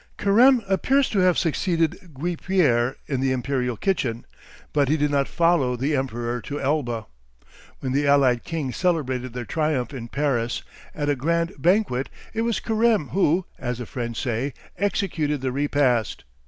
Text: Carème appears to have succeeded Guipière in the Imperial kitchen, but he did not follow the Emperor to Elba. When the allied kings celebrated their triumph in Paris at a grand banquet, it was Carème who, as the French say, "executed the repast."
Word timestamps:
Carème 0.17 0.63
appears 0.67 1.09
to 1.09 1.19
have 1.19 1.37
succeeded 1.37 1.91
Guipière 2.15 2.95
in 3.05 3.19
the 3.21 3.31
Imperial 3.31 3.77
kitchen, 3.77 4.25
but 4.73 4.89
he 4.89 4.97
did 4.97 5.11
not 5.11 5.27
follow 5.27 5.75
the 5.75 5.95
Emperor 5.95 6.41
to 6.41 6.59
Elba. 6.59 7.05
When 7.81 7.91
the 7.91 8.07
allied 8.07 8.43
kings 8.43 8.77
celebrated 8.77 9.33
their 9.33 9.45
triumph 9.45 9.93
in 9.93 10.07
Paris 10.07 10.63
at 10.95 11.07
a 11.07 11.15
grand 11.15 11.53
banquet, 11.59 12.09
it 12.33 12.41
was 12.41 12.59
Carème 12.59 13.11
who, 13.11 13.45
as 13.59 13.77
the 13.77 13.85
French 13.85 14.19
say, 14.19 14.55
"executed 14.75 15.41
the 15.41 15.51
repast." 15.51 16.23